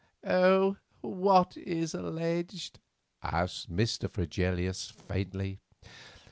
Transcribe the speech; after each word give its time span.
"What 1.01 1.55
is 1.57 1.93
alleged?" 1.93 2.79
asked 3.21 3.71
Mr. 3.71 4.09
Fregelius 4.09 4.89
faintly. 4.91 5.59